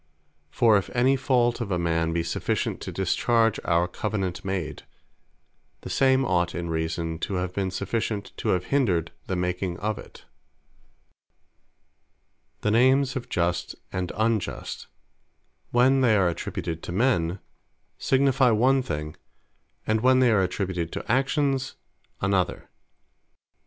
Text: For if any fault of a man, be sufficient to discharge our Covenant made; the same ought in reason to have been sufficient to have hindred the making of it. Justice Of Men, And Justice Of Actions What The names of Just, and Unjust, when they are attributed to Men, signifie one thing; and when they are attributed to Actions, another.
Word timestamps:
For 0.49 0.77
if 0.79 0.89
any 0.95 1.15
fault 1.15 1.61
of 1.61 1.69
a 1.69 1.77
man, 1.77 2.11
be 2.11 2.23
sufficient 2.23 2.81
to 2.81 2.91
discharge 2.91 3.59
our 3.63 3.87
Covenant 3.87 4.43
made; 4.43 4.81
the 5.81 5.91
same 5.91 6.25
ought 6.25 6.55
in 6.55 6.71
reason 6.71 7.19
to 7.19 7.35
have 7.35 7.53
been 7.53 7.69
sufficient 7.69 8.35
to 8.37 8.47
have 8.49 8.65
hindred 8.73 9.11
the 9.27 9.35
making 9.35 9.77
of 9.77 9.99
it. 9.99 10.25
Justice 12.63 12.63
Of 12.63 12.73
Men, 12.73 12.81
And 12.81 13.01
Justice 13.05 13.13
Of 13.13 13.13
Actions 13.13 13.13
What 13.13 13.13
The 13.13 13.13
names 13.13 13.15
of 13.15 13.29
Just, 13.29 13.75
and 13.93 14.11
Unjust, 14.17 14.87
when 15.69 16.01
they 16.01 16.15
are 16.17 16.29
attributed 16.29 16.81
to 16.81 16.91
Men, 16.91 17.39
signifie 17.99 18.51
one 18.53 18.81
thing; 18.81 19.15
and 19.85 20.01
when 20.01 20.17
they 20.19 20.31
are 20.31 20.41
attributed 20.41 20.91
to 20.93 21.11
Actions, 21.11 21.75
another. 22.21 22.71